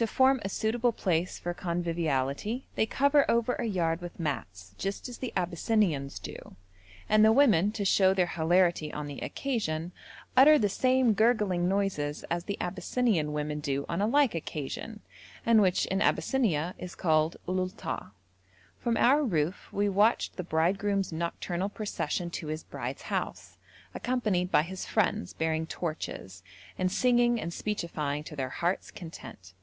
To 0.00 0.06
form 0.06 0.42
a 0.44 0.50
suitable 0.50 0.92
place 0.92 1.38
for 1.38 1.54
conviviality 1.54 2.66
they 2.74 2.84
cover 2.84 3.24
over 3.30 3.54
a 3.54 3.64
yard 3.64 4.02
with 4.02 4.20
mats, 4.20 4.74
just 4.76 5.08
as 5.08 5.16
the 5.16 5.32
Abyssinians 5.34 6.18
do, 6.18 6.56
and 7.08 7.24
the 7.24 7.32
women, 7.32 7.72
to 7.72 7.84
show 7.86 8.12
their 8.12 8.26
hilarity 8.26 8.92
on 8.92 9.06
the 9.06 9.20
occasion, 9.20 9.92
utter 10.36 10.58
the 10.58 10.68
same 10.68 11.14
gurgling 11.14 11.66
noises 11.66 12.24
as 12.30 12.44
the 12.44 12.58
Abyssinian 12.60 13.32
women 13.32 13.58
do 13.60 13.86
on 13.88 14.02
a 14.02 14.06
like 14.06 14.34
occasion, 14.34 15.00
and 15.46 15.62
which 15.62 15.86
in 15.86 16.02
Abyssinia 16.02 16.74
is 16.76 16.94
called 16.94 17.38
ulultà. 17.48 18.10
From 18.78 18.98
our 18.98 19.22
roof 19.24 19.72
we 19.72 19.88
watched 19.88 20.36
the 20.36 20.44
bridegroom's 20.44 21.10
nocturnal 21.10 21.70
procession 21.70 22.28
to 22.32 22.48
his 22.48 22.64
bride's 22.64 23.00
house, 23.00 23.56
accompanied 23.94 24.50
by 24.50 24.60
his 24.60 24.84
friends 24.84 25.32
bearing 25.32 25.66
torches, 25.66 26.42
and 26.78 26.92
singing 26.92 27.40
and 27.40 27.50
speechifying 27.50 28.22
to 28.24 28.36
their 28.36 28.50
hearts' 28.50 28.90
content. 28.90 29.54